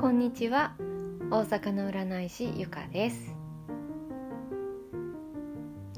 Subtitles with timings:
[0.00, 0.72] こんにちは。
[1.30, 3.36] 大阪の占い師ゆかです。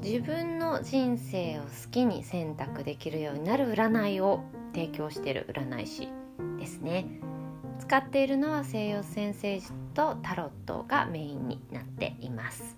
[0.01, 4.43] 自分の人生を好きに選択できるようになる占いを
[4.73, 6.09] 提供している占い師
[6.59, 7.05] ですね。
[7.79, 9.61] 使っているのは西洋先生
[9.93, 12.77] とタロットがメインになっています。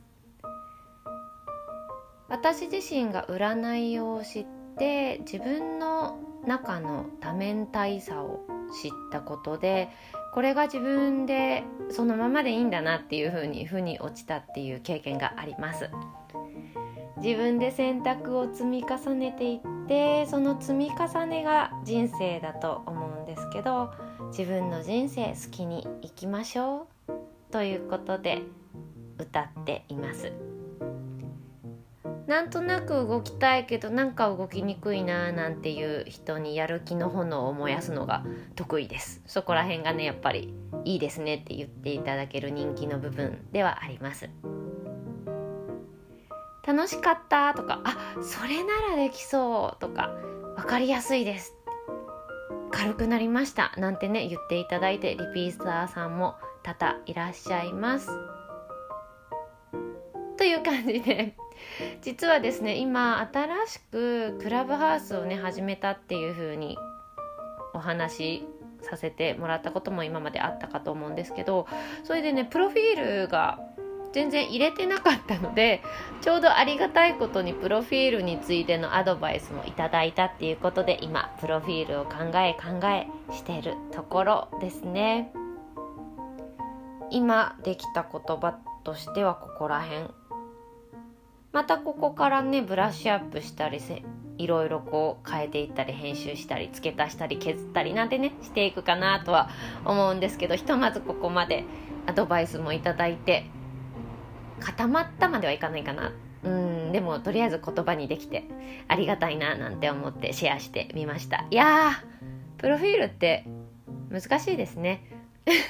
[2.30, 4.46] 私自身が占いを知っ
[4.78, 8.46] て自分の中の多面体さを
[8.82, 9.90] 知ったことで
[10.34, 15.90] これが自分でそのままでいいんだなっていうふうに腑に落ちたっていう経験があります。
[17.18, 23.92] 自分で選択を積み重ねていってその積み重ねが人生だと思うんですけど
[24.38, 27.14] 自分の人生好きに生きましょう
[27.52, 28.42] ということで
[29.18, 30.55] 歌っています。
[32.28, 38.24] なんとなく動きたいけどなんか動きにくいななんていう人にやる気の炎を燃やすのが
[38.56, 39.22] 得意です。
[39.28, 40.54] そこら辺がねやっぱり
[40.86, 44.30] いいですねって言っていただける人気の部分ではあります。
[46.66, 50.10] 楽しかったとかあそれならできそうとか
[50.56, 51.54] 分かりやすいです。
[52.72, 53.72] 軽くなりました。
[53.78, 58.10] なんてね言っていただいてリピーターさんも多々いらっしゃいます。
[60.38, 61.36] という感じで
[62.02, 66.78] 実はですね今新しくクラブハウスをね始めたっていう風に
[67.74, 68.46] お話
[68.82, 71.68] させてもらったことも今まであったかと思うんですけど
[72.04, 73.60] それでねプロフィールが
[74.14, 75.82] 全然入れてなかったので
[76.22, 85.34] ちょうどありがたいことにプロフィールについてのアドバイスもいただいたっていうことで今プロフィールを考え考えしてるところですね。
[87.12, 90.08] 今できた言葉としてはここら辺
[91.56, 94.04] またここからねブラッシュアップしたりせ
[94.38, 99.50] いろいろこう変えていったり編集したり付け足したり削ったりなんてねしていくかなとは
[99.86, 101.64] 思うんですけどひとまずここまで
[102.08, 103.46] アドバイスもいただいて
[104.60, 106.12] 固まったまではいかないかな。
[106.44, 108.44] うんでもとりあえず言葉にできて
[108.90, 111.46] ありがたいななんて思ってシェアしてみました。
[111.52, 113.46] いやープロフィールって
[114.12, 115.10] 難しいですね。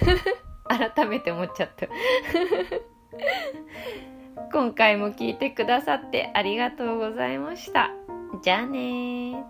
[0.67, 1.85] 改めて思っちゃった。
[4.51, 7.91] 今回も聞いてくださってありがとうございました。
[8.43, 9.43] じゃあね